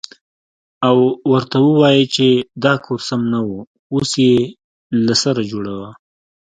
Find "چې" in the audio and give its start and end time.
2.15-2.27